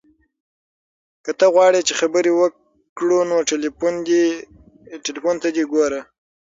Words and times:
که 1.23 1.31
ته 1.39 1.45
غواړې 1.53 1.81
چې 1.87 1.93
خبرې 2.01 2.31
وکړو 2.35 3.19
نو 3.29 3.37
تلیفون 3.51 3.93
دې 4.07 4.25
ته 5.03 5.09
وګوره. 5.65 6.01